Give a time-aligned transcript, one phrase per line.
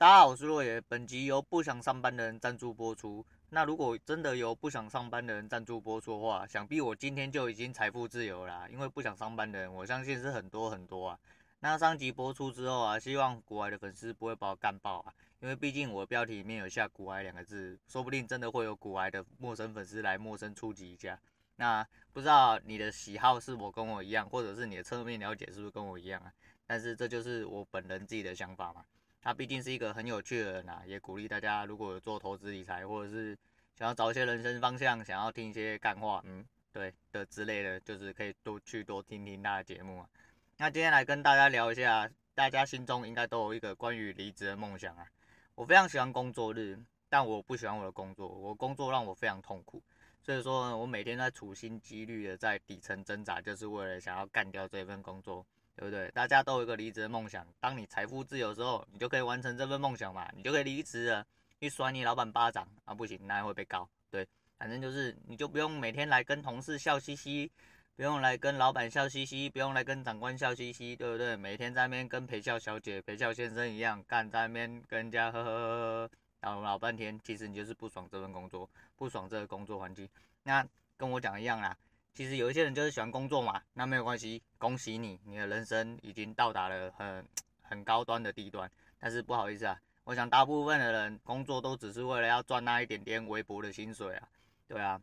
[0.00, 0.80] 大家好，我是洛爷。
[0.82, 3.26] 本集由不想上班的人赞助播出。
[3.50, 8.68] 那如果真的由不想上班的人赞助播出的话，想必我今天就已经财富自由啦。
[8.70, 11.18] 因为不想上班的人，我相信是很多很多啊。
[11.58, 15.12] 那上集播出之后啊，希望股癌的粉丝不会把我干爆啊。
[15.40, 21.18] 因为毕竟我标题里面有下“股癌”两个字，说不定真的会有股癌的陌生粉丝来陌生出击一下。
[21.56, 26.32] 那不知道你的喜好是否跟我一样，或者是你的侧面了解是不是跟我一样啊？
[26.68, 28.84] 但是这就是我本人自己的想法嘛。
[29.28, 33.36] 他毕竟是一个很有趣的人啊，也鼓励大家，如果有做投资理财，或者是
[33.74, 36.42] 想要找一些人生方向，想要听一些干话，嗯，
[36.72, 40.08] 对的之类的，就是可以多去多听听他的节目啊。
[40.56, 45.06] 那今天来跟大家聊一下，大家心中应该都有一个关于离职的梦想啊。
[45.54, 46.78] 我非常喜欢工作日，
[47.10, 49.82] 但我不喜欢我的工作，我工作让我非常痛苦，
[50.22, 55.44] 所以说呢，我每天在处心积虑的在底层挣扎，就是为了想要干掉这份工作。
[55.78, 56.10] 对不对？
[56.10, 57.46] 大家都有一个离职的梦想。
[57.60, 61.24] 当你财富自由的时候，你就可以完成这份梦想嘛，你就可以离职了，
[61.60, 62.92] 去甩你老板巴掌啊！
[62.92, 63.88] 不行，那会被告。
[64.10, 64.26] 对，
[64.58, 67.48] 反正就是你就不用每天来跟同事笑嘻嘻，
[67.94, 71.36] 不用来跟老板笑嘻嘻，不用来跟长官笑嘻嘻，对不对？
[71.36, 76.10] 每天在那边跟陪笑小姐、陪笑先生一样干，在那边跟人家呵呵呵呵，
[76.40, 80.08] 然后老半天，其实你就是不爽这份工作，不爽这个工作环境。
[80.42, 80.66] 那
[80.96, 81.76] 跟我讲一样啦。
[82.18, 87.24] 其实有一些人就是喜欢工作嘛，那没有关系，恭喜你，你的人生已经到达了很
[87.62, 88.68] 很高端的地段。
[88.98, 94.28] 但是不好意思啊，我想大部分的人工作都只是为了要赚那一点点微薄的薪水啊，
[94.66, 95.00] 对啊。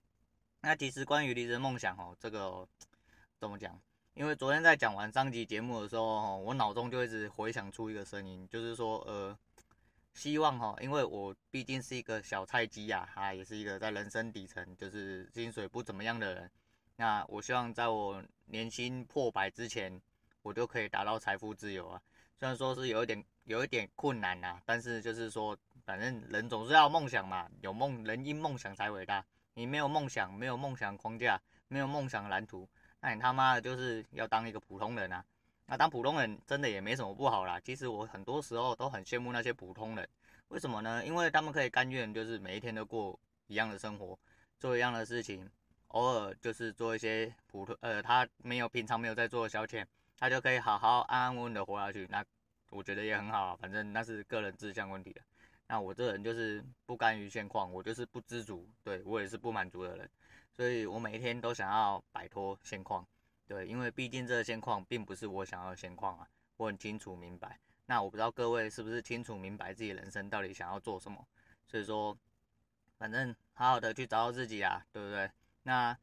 [0.60, 2.68] 那其实关于离职梦想哦，这个
[3.40, 3.80] 怎么讲？
[4.16, 9.34] 因为昨天在讲完上集节目的时候，我脑中就一直回想出一个声音，就是说呃，
[10.14, 16.52] 希望哈，因为我毕竟是一个小菜鸡呀，啊，也是一个在人生底层就是薪水不怎么样的人。
[16.98, 20.02] 那我希望在我年薪破百之前，
[20.42, 22.02] 我就可以达到财富自由啊。
[22.38, 29.26] 虽然说是有一点有一点困难呐，但是就是说，反正人总是要梦想嘛，有梦人因梦想才伟大。
[29.54, 32.68] 你没有梦想，没有梦想框架，没有梦想蓝图，
[33.00, 35.24] 那你他妈的就是要当一个普通人啊。
[35.66, 37.60] 那当普通人真的也没什么不好啦。
[37.62, 40.08] 其实我很多时候都很羡慕那些普通人，
[40.50, 41.06] 为什么呢？
[41.06, 43.18] 因为他们可以甘愿就是每一天都过
[43.48, 44.18] 一样的生活，
[44.60, 45.50] 做一样的事情。
[45.90, 49.86] 偶尔就是做一些普通，呃，他没有平常没有在做的消遣，
[50.18, 52.06] 他就可以好好安安稳稳的活下去。
[52.10, 52.24] 那
[52.70, 55.22] 我觉得也很好啊，反正那是个人志向问题了。
[55.68, 60.10] 那我这人就是不甘于现况，我就是不知足，对，我也是不满足的人，
[60.52, 63.08] 所以我每一天都想要摆脱现况，
[63.48, 67.58] 对，因为毕竟这个现况并不是我想要的现况啊，我很清楚明白。
[67.88, 71.26] 那我不知道各位是不是清楚明白自己人生到底想要做什么？
[71.68, 72.16] 所以说，
[72.98, 75.30] 反正好好的去找到自己啊，对不对？
[75.68, 75.98] 那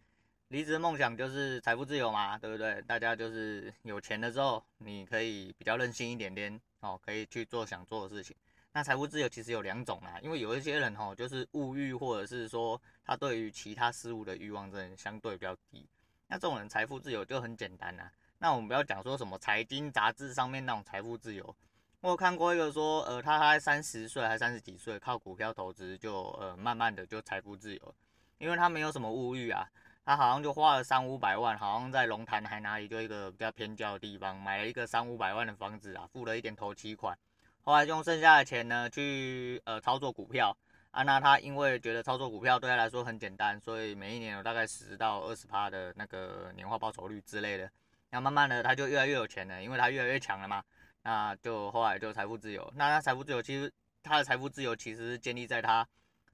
[0.48, 2.82] 离职梦想就是财富自由嘛，对不对？
[2.82, 8.34] 大家就是有钱的时候，你可以比较任性一点点哦，可以去做想做的事情。
[8.72, 15.88] 那财富自由其实有两种啦，因为有一些人哦，就是物欲或者是说他对于其他事物的欲望真的相对比较低。
[16.26, 18.10] 那这种人财富自由就很简单啦。
[18.38, 21.54] 那我们不要讲说什么财经杂志上面那种财富自由，
[22.00, 27.94] 我有看过一个说，呃，他才三十岁还三十几岁，靠股票投资就呃慢慢的就财富自由。
[28.42, 29.64] 因为他没有什么物欲啊，
[30.04, 37.16] 他好像就花了三五百万，好像在龙潭还哪里就一个比较偏郊的地方买了一个三五百万的房子啊，付了一点头期款，
[37.62, 40.56] 后来就用剩下的钱呢去呃操作股票
[40.90, 41.04] 啊。
[41.04, 47.70] 那他因为觉得操作股票对他来说很简单，所以每一年有大概十到二十趴的那个年化报酬率之类的。
[48.10, 50.60] 那慢慢的他就越来越有钱了，因为他越来越强了嘛。
[51.04, 52.72] 那就后来就财富自由。
[52.74, 55.86] 那他财富自由其实他的财富自由其实是建立在他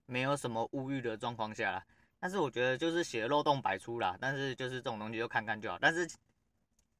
[0.06, 1.84] 没有什么物欲的状况下啦。
[2.20, 5.78] 但是我觉得就是写漏洞百出啦，但是就是这种东西就看看就好。
[5.78, 6.06] 但是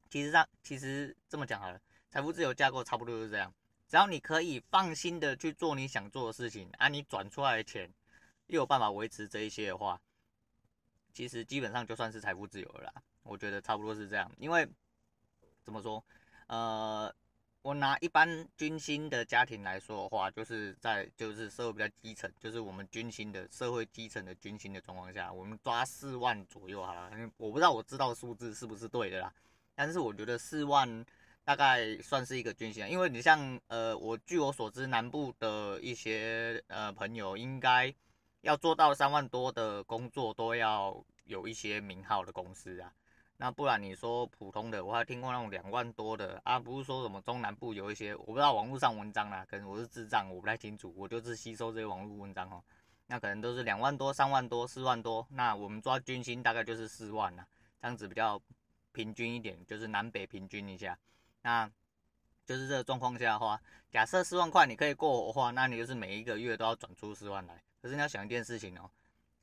[0.09, 3.53] 其实上其实这么讲好了，财富自由架构差不多就是这样。
[3.87, 7.91] 只要你可以放心的去做你想做的事情，啊，你转出来的钱
[8.47, 9.99] 又有办法维持这一些的话，
[11.13, 12.93] 其实基本上就算是财富自由了啦。
[13.23, 14.67] 我觉得差不多是这样，因为
[15.63, 16.03] 怎么说，
[16.47, 17.13] 呃。
[17.61, 27.11] 我拿一般军薪的家庭来说的话，就是在就是社会比较基层，就是我们军薪的社会基层的军薪的状况下，我们抓四万左右好了。
[27.35, 29.33] 我不知道我知道数字是不是对的啦，
[29.75, 31.05] 但是我觉得四万
[31.43, 37.93] 大概算是一个军薪，因为你像呃，我据我所知，南部的一些呃朋友应该
[38.41, 42.93] 要做到三万多的工作，都要有一些名号的公司啊。
[43.41, 52.61] 那不然你说普通的，我还听过那种两万多的啊，不是说什么中南部有一些，我不知道网络上文章啦，可能我是智障，我不太清楚，我就是吸收这些网络文章哦。
[53.07, 57.47] 那可能都是两万多、三万多、四万多，那我们抓军薪大概就是四万啦，
[57.81, 58.37] 这样子比较
[58.91, 60.99] 平均一点，就是南北平均一下。
[61.41, 61.71] 那
[62.45, 67.63] 就是这个状况下的话，假设四万块你可以过活的话，那你就是每一个月都要转出四万来。
[67.81, 68.91] 可是你要想一件事情哦，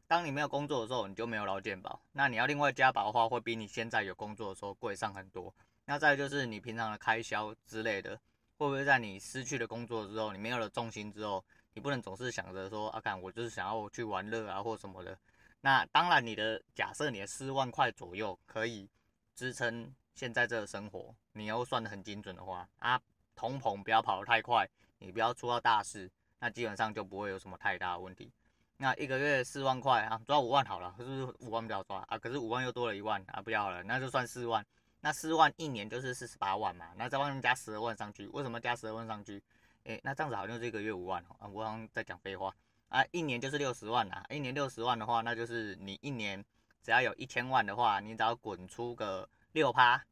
[0.09, 5.53] 当你没有工作的时候，你就没有劳健保，那你要另外加保的话，会比你现在有工作的时候贵上很多。
[5.85, 8.17] 那再就是你平常的开销之类的，
[8.57, 11.45] 会不会在你失去了工作之后，你没有了重心之后，
[11.75, 15.19] 你不能总是想着说啊，看我就是想要去玩乐啊或什么的。
[15.61, 18.89] 那当然，你的假设你的四万块左右可以
[19.35, 23.01] 支撑现在这个生活，你要算得很精准的话啊，
[23.35, 24.69] 通膨不要跑得太快，
[24.99, 26.09] 你不要出到大事，
[26.39, 28.31] 那基本上就不会有什么太大的问题。
[28.79, 32.19] 那一个月四万块啊，抓五万好了，是不是五万比较抓啊？
[32.19, 34.65] 可是五万又多了一万啊，不要了，那就算四万。
[35.01, 39.43] 那四万一年就是四十八万嘛，那再往上加十二万上去，为什么加十二万上去？
[39.85, 42.53] 诶，那这样子好像是一个月五万哦，啊，我好像在讲废话。
[42.89, 46.45] 啊，一年就是六十万呐，一年六十万的话，那就是你一年
[46.83, 50.03] 只要有一千万的话，你只要滚出个六趴，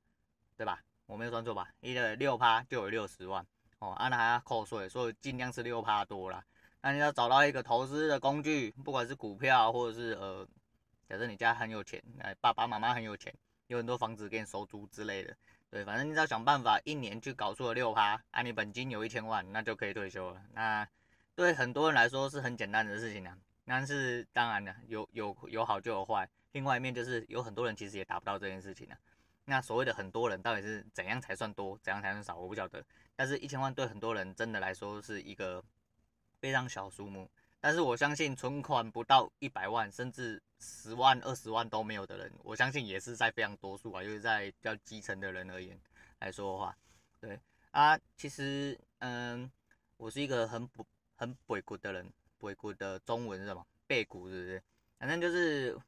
[0.57, 0.81] 对吧？
[1.07, 1.69] 我没有算错吧？
[1.81, 3.45] 一个六趴就有六十万
[3.79, 6.43] 哦，啊，那还要扣税，所以尽量是六趴多了。
[6.87, 10.47] 那你要找到一个投资的工具，不管是股票或者是呃，
[11.09, 13.35] 假设你家很有钱，哎，爸爸妈妈很有钱，
[13.69, 15.35] 有很多房子给你收租之类的，
[15.71, 20.43] 对，反正你只要想办法一年去搞出了六趴，啊，你本金有一千万，那就可以退休了。
[20.53, 20.87] 那
[21.35, 23.35] 对很多人来说是很简单的事情啊，
[23.65, 26.29] 但是当然了，有有有好就有坏。
[26.53, 28.99] 另外一面就是有很多人其实也达不到这件事情啊。
[29.47, 32.85] 那所谓的很多人到底是怎样才算多，怎样才算少，我不晓得。
[33.17, 35.65] 但是一千万对很多人真的来说是一个
[36.45, 37.27] 非常小数目。
[37.59, 45.81] 但是我相信存款不到一百万，甚至十万、二十万都没有的人，我相信也是在非常多数啊，就是在比较基层的人而言
[46.19, 46.77] 来说的话，
[47.19, 49.51] 对啊，其实嗯，
[49.97, 50.85] 我是一个很不。
[51.17, 53.65] 很背骨的人，背骨的中文是什么？
[53.87, 54.63] 背骨是不是？
[54.99, 55.79] 反正就是，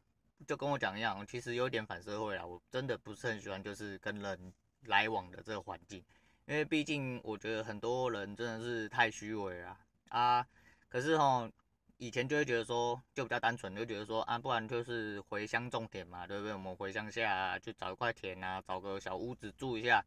[0.47, 2.47] 就跟我讲一样，其实有点反社会啊。
[2.47, 5.99] 我真的不是很喜欢就是跟人来往的这个环境，
[6.47, 9.76] 因为毕竟我觉得很多人真的是太虚伪了
[10.08, 10.47] 啊。
[10.88, 11.50] 可是齁，
[11.99, 16.53] 以前就会觉得说，就比较单纯，就觉得说啊，不然就是回乡种田嘛，对不对？
[16.53, 20.05] 我们回乡下啊，去找一块田啊，找个小屋子住一下，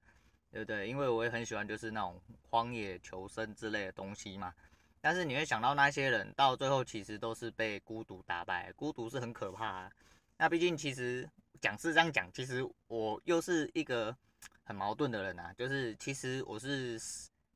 [0.51, 0.87] 对不对？
[0.87, 4.53] 因为我也很喜欢就是那种荒野求生之类的东西嘛。
[5.01, 9.91] 但是你会想到那些人到最后其实都是被孤独打败，孤独是很可怕啊。
[10.37, 11.29] 那毕竟其实
[11.61, 14.15] 讲是这样讲，其实我又是一个
[14.63, 15.53] 很矛盾的人啊。
[15.57, 16.99] 就是其实我是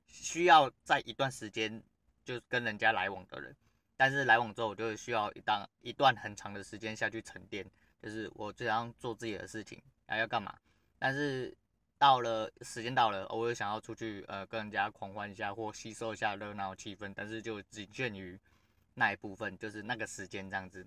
[0.07, 1.83] 需要在一段时间
[2.23, 3.55] 就跟人家来往的人，
[3.97, 7.65] 但是来往之后我就需要一段一段很长的时间下去沉淀，
[8.01, 10.57] 就是我这样做自己的事情，还要干嘛？
[10.97, 11.55] 但是。
[11.99, 18.37] 到了时间到了，我又想要出去，呃，跟人家狂欢一下或吸收一下热闹气氛，但是就仅限于
[18.95, 20.85] 那一部分，就是那个时间这样子。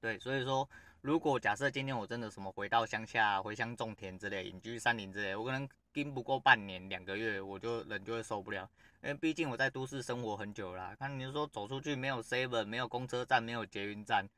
[0.00, 0.68] 对，所以说，
[1.00, 8.68] 如果假设今天我真的什么回到乡下，回乡种田之类，隐居山林之类，我可能撑不过半年两个月，我就人就会受不了，
[9.02, 14.28] 因为毕竟我在都市生活很久啦，看你说走出去没有 seven，没有公车站，没有捷运站，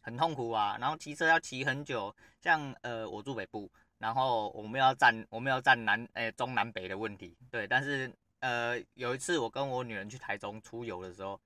[0.00, 0.76] 很痛苦啊。
[0.80, 3.70] 然后骑车要骑很久，像呃，我住北部。
[3.98, 7.68] 然后我们要站，我们要站南，诶，中南北的问题，对。
[7.68, 11.40] 但是，呃，有一次我跟我女人去台中出游的时候，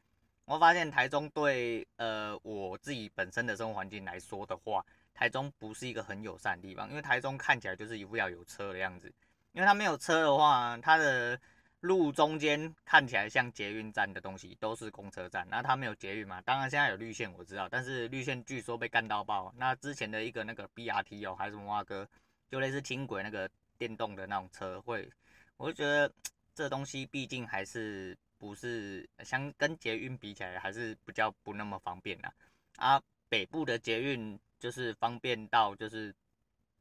[0.46, 4.82] 我发现台中对，呃，我自己本身的生活环境来说的话，
[5.12, 9.12] 台中不是一个很友善的地方，因为台中看起来就是一副要有车的样子，
[9.56, 11.40] 因为它没有车的话，它的
[11.80, 16.42] 路中间看起来像捷运站的东西都是公车站，那它没有捷运嘛？
[16.42, 19.50] 当然现在有绿线我知道，但是绿线据说被干到爆。
[19.56, 22.06] 那之前的一个那个 BRT 哦，还是什么哇哥？
[22.50, 23.48] 就类似轻轨那个
[23.78, 25.10] 电动的那种车，会，
[25.56, 26.12] 我就觉得
[26.54, 32.30] 这东西毕竟还是不是相跟捷运比起来，还是比较不那么方便啦。
[32.76, 36.14] 啊，北部的捷运就是方便到，就是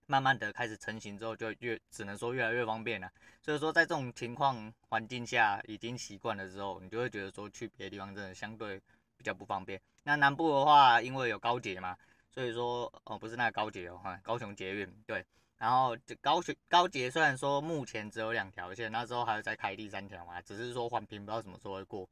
[0.07, 3.11] 慢慢的开始成型之后，就越只能说越来越方便了。
[3.41, 8.79] 所以说，在这种情况环境下，已经习惯了之后，你就会觉得说去别的地方真的相对
[9.17, 9.81] 比较不方便。
[10.03, 11.97] 那南部的话，因为有高铁嘛，
[12.29, 15.25] 所以说哦，不是那个高铁哦，哈，高雄捷运对。
[15.57, 22.07] 然后就高雄高捷虽然说目前只有两条线，那时候还要再开第三条嘛，只是说环评不知道什么时候会过。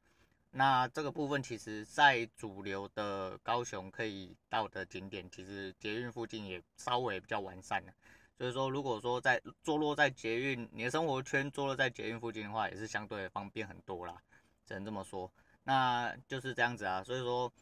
[0.56, 7.92] 那这个部分其实，在主流的高雄可以到的景点，其实捷运附近也稍微比较完善了。
[8.38, 14.16] 所以说，如果说在坐落在捷运，你的生活圈坐落在捷运附近的话，也是相对方便很多啦，
[14.64, 15.28] 只能这么说。
[15.64, 17.52] 那就是这样子啊，所以说，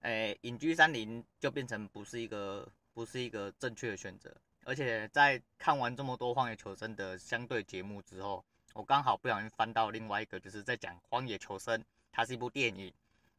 [0.00, 4.34] 诶，隐居山林就变成不是一个不是一个正确的选择。
[4.64, 11.84] 而且在看完这么多荒野求生的相对节目之后，我刚好不小心翻到另外一个，就是在讲荒野求生，
[12.14, 12.92] 它是一部电影，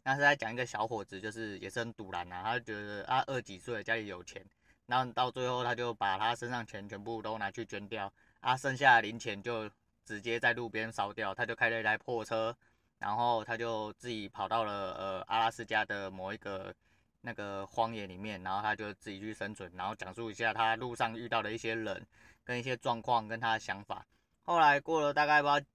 [0.04, 4.46] 那是在讲一个小伙子，就是也是很赌烂啊，他就觉得啊二几岁家里有钱，
[4.86, 9.70] 然后到最后他就把他身上钱全部都拿去捐掉，啊剩下的零钱就
[10.04, 12.56] 直接在路边烧掉，他就开了一台破车，
[13.00, 16.76] 然后他就自己跑到了呃阿拉斯加的某一个
[17.22, 22.06] 那个荒野里面，然后他就自己去生存，然后讲述一下他路上遇到的一些人
[22.44, 24.06] 跟一些状况跟他的想法。
[24.44, 25.66] 后来过了大概不知道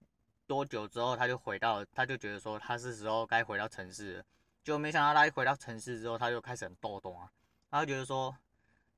[0.51, 4.23] 多久之后，他就回到，他就觉得说他是时候该回到城市了，
[4.63, 7.31] 就没想到他一回到城市之后，他就开始很逗动啊，
[7.69, 8.35] 他就觉得说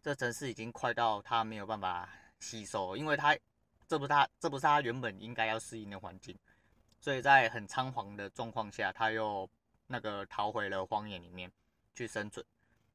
[0.01, 3.37] 这城市已经快到他没有办法吸收，因为他。
[3.85, 6.35] 这不是他，这不是他原本应该要适应的环境，
[6.99, 9.47] 所以在很仓皇的状况下，他又
[9.85, 11.51] 那个逃回了荒野里面
[11.93, 12.43] 去生存。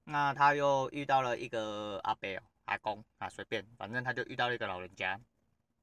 [0.03, 2.27] 那他又遇到了一个阿伯、
[2.65, 5.21] 阿公啊，随便，反正他就遇到了一个老人家。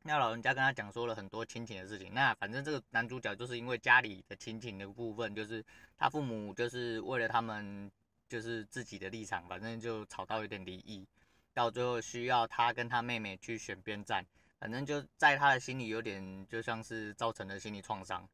[0.07, 2.13] 那老人家跟他讲说了很多亲情的事情。
[2.13, 5.65] 那反正这个男主角就是因为家里的亲情的部分，就是
[5.97, 7.91] 他父母就是为了他们
[8.29, 11.07] 就是自己的立场，反正就吵到有点离异，
[11.55, 14.23] 到最后需要他跟他妹妹去选边站。
[14.59, 18.27] 反正就在他的心里有点就像是造成了心理创伤，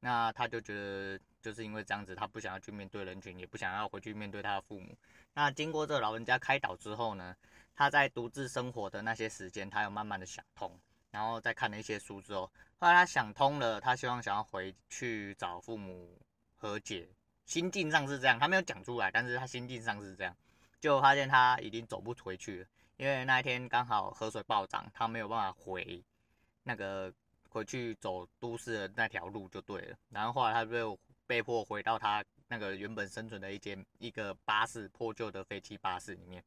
[0.00, 4.96] 那他就觉得就是因为这样子，他不想要去面对人群，也不想要回去面对他的父母。
[5.34, 7.36] 那经过这老人家开导之后呢，
[7.74, 10.78] 他在独自生活的那些时间，他又慢慢的想通，
[11.18, 12.48] 然后再看了一些书之后，
[12.78, 16.16] 后来他想通了，他希望想要回去找父母
[16.54, 17.08] 和解，
[17.44, 20.32] 心境上是这样，他没有讲出来，但是他心境上是这样，
[20.78, 22.66] 就发现他已经走不回去了。
[22.98, 26.00] 因为那一天刚好河水暴涨，他没有办法回
[26.62, 27.12] 那个
[27.48, 29.96] 回去走都市的那条路就对了。
[30.10, 30.96] 然后后来他就
[31.26, 36.44] 被迫回到他那个原本生存的一间一个巴士破旧的废弃巴士里面。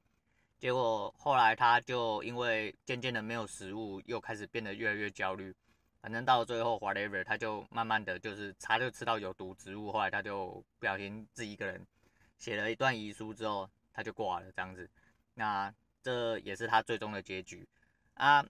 [0.61, 5.53] 结果后来他就因为渐渐的没有食物，又开始变得越来越焦虑。
[6.01, 11.85] 反正到最后，whatever，他就慢慢的就是他就吃到有毒植物，后来他就不小心自己一个人
[12.37, 14.89] 写了一段遗书之后，他就挂了这样子。
[15.33, 15.73] 那。
[16.03, 17.63] 这也是他最终的结局
[18.15, 18.43] 啊！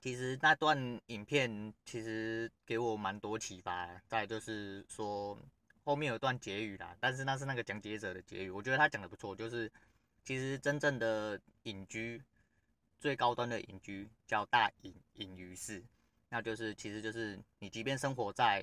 [0.00, 4.00] 其实那段影片其实给我蛮多启发。
[4.06, 5.36] 再就是说
[5.82, 9.34] 后面有段结语啦，但是那是那个讲解者的结语，我觉得他讲的不错。
[9.34, 9.68] 就是
[10.28, 12.22] 其实真正的隐居，
[13.00, 15.82] 最高端的隐居叫大隐隐于市，
[16.28, 18.62] 那就是其实就是你即便生活在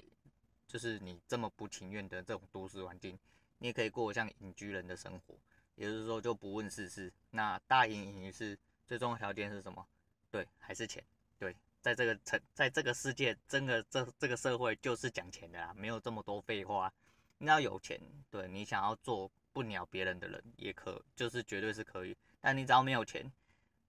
[0.67, 3.17] 就是你这么不情愿的这种都市环境，
[3.57, 5.33] 你也可以过像隐居人的生活。
[5.73, 7.11] 也就是说，就不问世事。
[7.31, 8.55] 那大隐隐于市，
[8.85, 9.83] 最重要条件是什么？
[10.29, 11.03] 对，还是钱。
[11.39, 16.93] 对，在这个城，在这个世界，真的这这个社会就是讲钱的啦，没有这么多废话。
[17.39, 22.13] 你要有钱，对，你想要做不鸟别人的人，也可，就是绝对是可以。
[22.41, 23.31] 但你只要没有钱，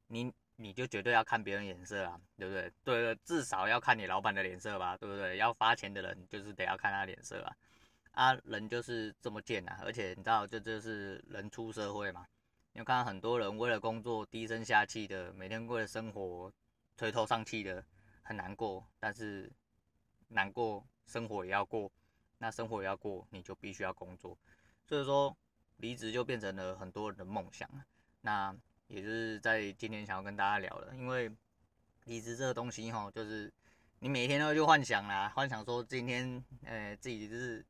[0.06, 2.72] 你你就绝对要看别人脸色啊，对不对？
[2.84, 5.38] 对，至少要看你老板的脸色吧，对不对？
[5.38, 7.56] 要发钱的人，就是得要看他脸色啊。
[8.12, 9.80] 啊，人就是这么贱呐、啊！
[9.82, 12.24] 而且你知道，这就，是人出社会嘛。
[12.72, 16.52] 你有看到很多人为了工作低声下气的，每天为了生活
[16.96, 17.84] 垂头丧气的，
[18.22, 18.86] 很难过。
[19.00, 19.50] 但是
[20.28, 21.90] 难过，生活也要过。
[22.38, 24.38] 那生活也要过，你就必须要工作。
[24.86, 25.36] 所以说，
[25.76, 27.68] 离职就变成了很多人的梦想。
[28.20, 28.54] 那
[28.86, 31.30] 也就是在今天想要跟大家聊的，因为
[32.04, 33.52] 离职这个东西哈，就是
[33.98, 37.64] 你每天都去幻想啦，幻想说今天，呃，自己就是。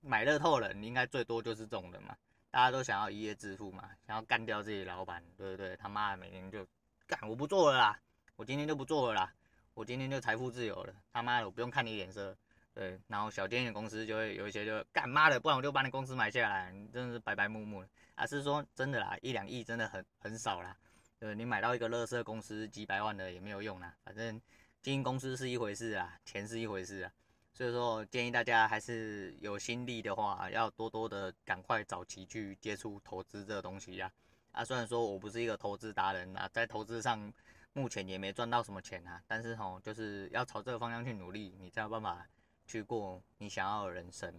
[0.00, 2.16] 买乐透了，你应该最多就是这种人嘛，
[2.50, 5.76] 大家都想要一夜致富嘛，想要干掉自己老板，对不对？
[5.76, 6.66] 他妈的，每天就
[7.06, 8.00] 干，我不做了啦，
[8.34, 9.32] 我今天就不做了啦，
[9.74, 12.36] 我今天就财富自由了，他妈的，我不用看你脸色，
[12.76, 13.00] 对。
[13.08, 17.88] 然后小电影公司就会有一些就干妈的，不然我就把你公司买下来，你真的是白白目目的。
[18.14, 20.76] 啊，是说真的啦，一两亿真的很很少啦，
[21.18, 24.40] 对，你买到一个乐色公司几百万的也没有用啦，反正
[24.82, 27.12] 经营公司是一回事啊，钱是一回事啊。
[27.52, 34.12] 所以说，建议大家还是有心力的话，要多多的赶快早期去接触投资这东西呀。
[34.52, 37.32] 啊，虽然说我不是一个投资达人啊，在投资上
[37.72, 42.26] 目前也没赚到什么钱啊，但是吼，就是要朝这个方向去努力，你才有办法
[42.66, 44.32] 去过你想要的人生，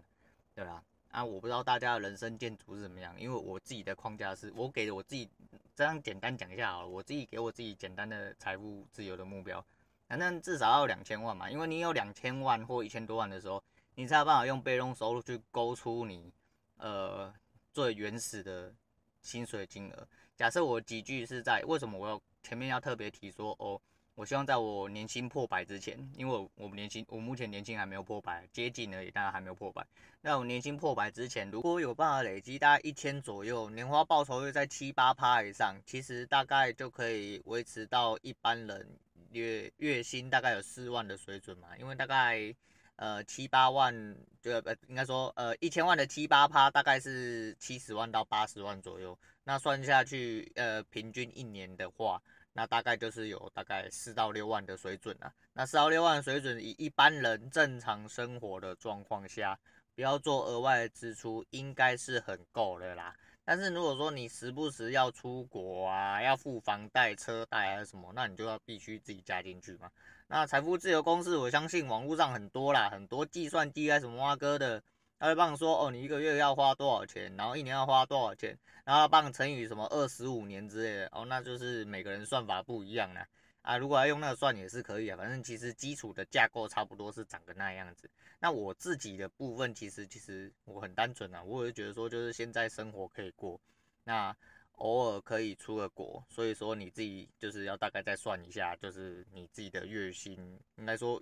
[0.53, 0.84] 对吧？
[1.12, 5.27] 啊，我不知道大家的人生建筑是怎么样，因为我自己的框架是我给我自己
[5.74, 9.65] 这样简单讲一下啊，我自己给我自己简单的财富自由的目标。
[10.07, 13.63] 反正至少要两千万嘛，因为你有两千万或一千多万的时候，
[13.96, 16.31] 你才有办法用被动收入去勾出你，
[16.77, 17.34] 呃，
[17.74, 18.74] 最原始的
[19.22, 20.07] 薪水金额。
[20.36, 23.81] 假设我几句是在为什么我要前面要特别提说哦，
[24.18, 29.86] 我希望在我年薪破百之前，因为我我年薪我目前年薪还没有破百，接近而已，当然还没有破百。
[30.22, 38.90] 那我年薪破百之前，如果有办法累积大概一千左右，年化报酬率在七八趴以上，其实大概就可以维持到一般人。
[39.32, 42.52] 月月薪大概有四万的水准嘛，因为大概
[42.96, 43.94] 呃七八万，
[44.42, 52.20] 就呃应该说呃一千万的七八趴大概是七十万到八十万左右，那算下去呃平均一年的话，
[52.58, 55.32] 那大概就是有大概四到六万的水准啊。
[55.54, 59.56] 那四到六万水准，以一般人正常生活的状况下，
[59.94, 63.16] 不要做额外的支出，应该是很够的啦。
[63.46, 69.88] 但是如果说你时不时要出国啊，要付房贷、车贷还是什么，那你就要必须自己加进去嘛。
[70.26, 74.82] 那财富自由公式，我相信网络上很多啦，很多计算机啊什么挖哥的，
[75.20, 83.28] 他会帮你说哦，你一个月要花多少钱，然后一年要花多少钱，然后帮你乘以什么二十五年之类的哦，那就是每个人算法不一样啦。
[83.62, 88.10] 啊，如果要用那个算也是可以啊，反正其实基础的架构差不多是长个那样子。
[88.40, 93.60] 那我自己的部分其实其实我很单纯啊，我也觉得说就是现在生活可以过，
[94.06, 94.34] 那
[94.74, 100.38] 偶尔可以出个国，所以说你自己就是要大概再算一下，就是你自己的月薪，
[100.78, 101.22] 应该说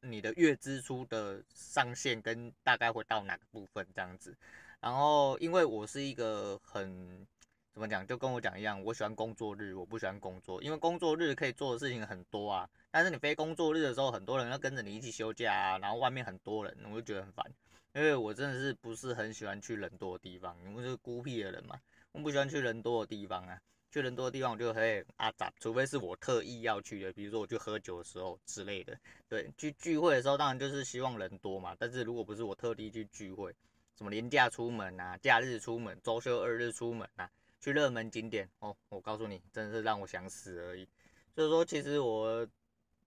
[0.00, 4.36] 你的月支出的上限跟大概会到哪个部分这样子。
[4.80, 7.26] 然后因为我是一个很。
[7.72, 8.06] 怎么讲？
[8.06, 12.66] 就跟我讲一样，我喜欢工作日，我不喜欢工作，因为工作日可以做的事情很多啊。
[12.90, 17.44] 但是你非工作日的时候，很多人要跟着你一起休假啊，然后外面很多人，我就觉得很烦。
[17.92, 21.78] 因为我真的是不是很喜欢去人多的地方，因为是孤僻的人嘛，
[22.12, 23.60] 我不喜欢去人多的地方啊。
[23.96, 28.94] 去人多的地方我就很阿杂，除非是我特意要去的，比如说我去喝酒的时候之类的。
[29.26, 31.74] 对，去聚会的时候当然就是希望人多嘛。
[31.78, 33.56] 但是如果不是我特地去聚会，
[33.96, 37.30] 什么连假出门啊，假日出门，周休二日出门啊。
[37.58, 40.86] 去热门景点哦，我告诉你，真的是让我想死而已。
[41.34, 42.46] 所以说，其实我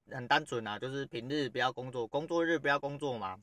[0.10, 3.40] 很单纯啊，就是平日不要工作，工作日不要工作嘛。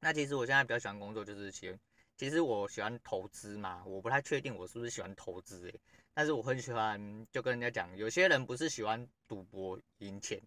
[0.00, 1.66] 那其实我现在比较喜欢工作，就是其
[2.16, 5.80] 其实我喜欢投资嘛，我不太确定我是不是喜欢投资诶，
[6.12, 10.40] 但是我很喜欢，就跟人家讲，有些人不是喜欢赌博赢钱，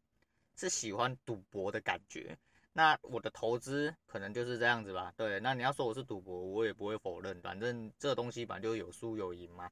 [0.56, 2.38] 是喜欢赌博的感觉。
[2.72, 5.12] 那我的投资可能就是这样子吧。
[5.18, 9.70] 对，那你要说我是赌博，我也不会否认，反正这东西本来就有输有赢嘛。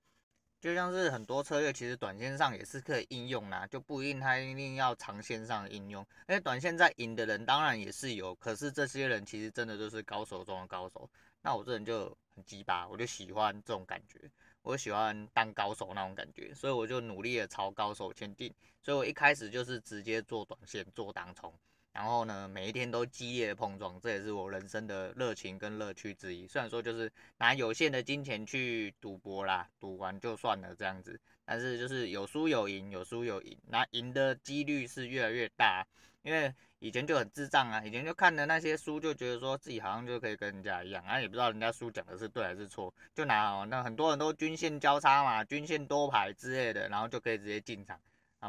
[0.59, 6.01] 就像是很多策略，其实短线上也是可以应用啦，就不一定它一定要长线上应用。
[6.27, 11.07] 因为短线在赢的人当然也是有，可是这些人其实真的就是高手中的高手。
[11.45, 14.19] 那我这人就很鸡巴，我就喜欢这种感觉，
[14.63, 18.51] 我喜欢当高手那种感觉，所以我就努力的朝高手前进。
[18.81, 21.53] 所以我一开始就是直接做短线，做当冲。
[21.95, 26.45] 然后呢，每一天都激烈的碰撞，这也是我人生的热情跟乐趣之一。
[26.45, 35.87] 虽然说就是拿有限的金钱去赌博啦，赌完就算了这样子，但是就是有输有赢，有输有赢，那赢的几率是越来越大。
[36.21, 47.97] 因为以前就很智障啊，以前就看了那些书，就觉得说自己好像就可以跟人家一样，啊也不知道人家书讲的是对还是错，就拿哦，那很多人都均线交叉嘛，均线多排之类的，然后就可以直接进场。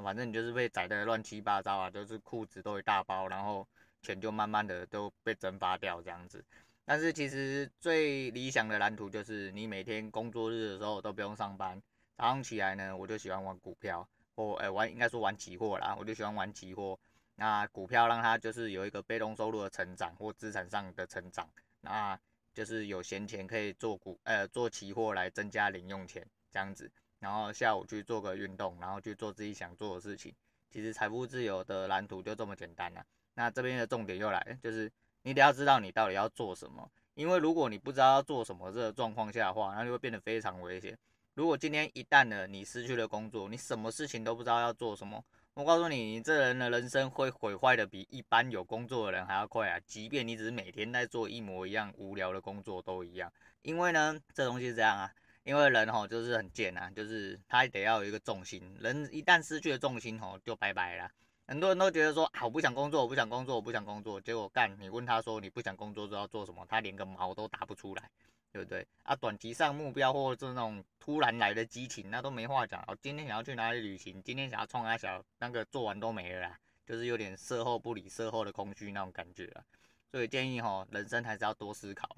[0.02, 3.66] 反正你就是被宰的乱七八糟啊，就是裤子都一大包，然后
[4.02, 6.44] 钱就慢慢的都被蒸发掉这样子。
[6.84, 11.82] 但是其实最理想的蓝图就是你每天工作日的时候都不用上班，
[12.16, 16.98] 早上起来呢，我就喜欢玩股票，或哎、玩应该说玩期货啦，我就喜欢玩期货。
[17.34, 21.48] 那股票让它就是有一个被动收入的成长或资产上的成长，
[21.80, 22.18] 那
[22.54, 26.90] 就是有闲钱可以做股呃做期货来增加零用钱这样子。
[27.26, 30.32] 然后下午去做个运动，然后去做自己想做的事情。
[30.70, 33.04] 其实财富自由的蓝图就这么简单了。
[33.34, 34.88] 那这边的重点又来，就是
[35.22, 36.88] 你得要知道你到底要做什么。
[37.14, 40.96] 因为如果你不知道要做什么这个状况下的话，那就会变得非常危险。
[41.34, 45.20] 如果今天一旦呢你失去了工作，你什么事情都不知道要做什么，
[45.54, 49.80] 我告诉你，你这人的人生会毁坏的比一般有工作的人还要快啊！
[49.84, 53.32] 即便你只是每天在做一模一样无聊的工作都一样。
[53.62, 55.12] 因为呢，这东西是这样啊。
[55.46, 61.08] 因为人吼就是很贱呐，就是他得要有一个重心，人一旦失去了重心吼就拜拜了。
[61.46, 64.20] 很多人都觉得说啊，我不想工作，我不想工作，我不想工作。
[64.20, 66.66] 结果干，你问他说你不想工作，就要做什么？
[66.68, 68.10] 他连个毛都打不出来，
[68.50, 68.84] 对不对？
[69.04, 72.82] 啊，短期上目标或者是那种突然来的激情，那都没话讲。
[72.88, 74.20] 哦，今天想要去哪里旅行？
[74.24, 79.62] 今天想要冲啊小，那个做完都没了啦，就是有点事后不理，事后的空虚那种感觉啊。
[80.10, 82.16] 所以建议吼，人生还是要多思考。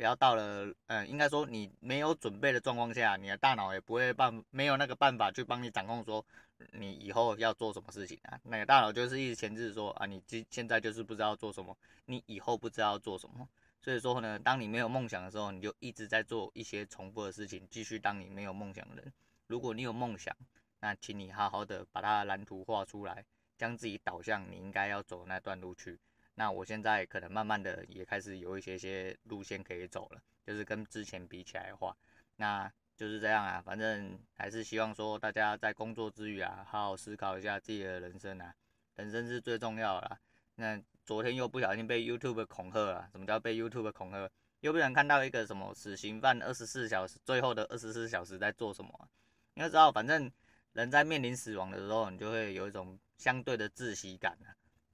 [0.00, 6.24] 不要到了，嗯，应该说你没有准备的状况下，你的大脑也不会办，没有那个办法去帮你掌控说
[6.72, 8.40] 你以后要做什么事情啊。
[8.44, 13.46] 那个大脑就是一直前置说啊，你今现在就是不知道做什么，你以后不知道做什么。
[13.82, 19.12] 所以说呢，当你没有梦想的时候，你就一直在做一些重复的事情，继续当你没有梦想的人。
[19.48, 20.34] 如果你有梦想，
[20.80, 23.22] 那请你好好的把它蓝图画出来，
[23.58, 25.98] 将自己导向你应该要走的那段路去。
[26.34, 31.94] 那我现在可能慢慢的也开始有一些些路线可以走了，就是跟之前比起来的话，
[32.36, 33.60] 那就是这样啊。
[33.60, 38.54] 反正还是希望说大家在工作之余啊，好好思考一下自己的人生啊，
[38.96, 40.18] 人生是最重要的啦。
[40.54, 44.30] 那昨天又不小心被 YouTube 恐吓了，什么叫被 YouTube 恐吓？
[44.60, 49.08] 又不想看到一个什么死刑犯二十四小时最后的二十四小时在做什么啊？
[49.54, 50.30] 你要知道，反正
[50.74, 54.38] 人在面临死亡的时候，你就会有一种相对的窒息感，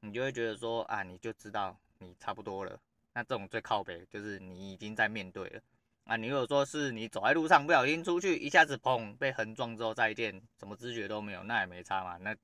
[0.07, 2.79] 你就会觉得说啊，你就知道你差不多了。
[3.12, 5.61] 那这种最靠北就是你已经在面对了。
[6.05, 12.16] 啊，你如果说是你走在路上不小心出去，一下子砰被横撞之后再见，什么知觉都没有，那也没差嘛。
[12.19, 12.37] 那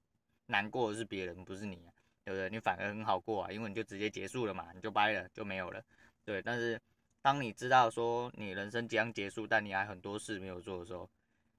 [0.46, 1.94] 难过的是别人，不是你啊，
[2.24, 2.50] 对不对？
[2.50, 5.80] 你反而很好过啊，因为你就直接结束了嘛，你就掰了就没有了。
[6.24, 6.80] 对，但是
[7.20, 11.08] 当你知道说你人生即将结束，但你还很多事没有做的时候，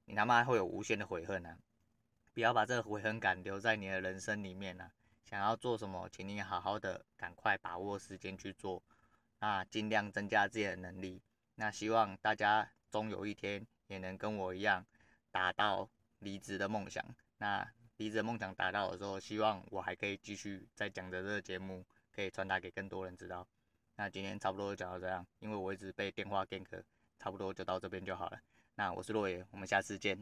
[0.03, 1.57] 你他妈会有无限的悔恨啊！
[2.33, 4.91] 不要把这个悔恨感留在你的人生里面啊！
[5.23, 8.81] 想要做什么，请你好好的赶快把握时间去做，
[9.39, 11.21] 那尽量增加自己的能力。
[11.55, 14.85] 那希望大家终有一天也能跟我一样
[15.31, 17.03] 达到离职的梦想。
[17.37, 23.47] 那离职的梦想达到的时候，希望我还可以继续再讲着这个节目，可以传达给更多人知道。
[23.95, 26.83] 那今天差不多就讲到这样，因为我一直被电话 gank，
[27.19, 28.39] 差不多就到这边就好了。
[28.75, 30.17] 那我是洛野，我们下次见。